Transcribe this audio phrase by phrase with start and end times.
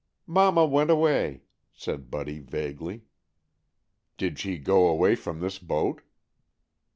[0.25, 1.43] "Mama went away,"
[1.73, 3.03] said Buddy vaguely.
[4.17, 6.01] "Did she go away from this boat?"